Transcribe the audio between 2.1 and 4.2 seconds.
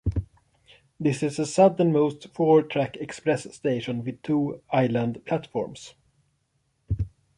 four-track express station